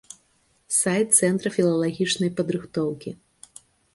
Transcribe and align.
Сайт 0.77 1.07
цэнтра 1.19 1.51
філалагічнай 1.57 2.31
падрыхтоўкі. 2.39 3.09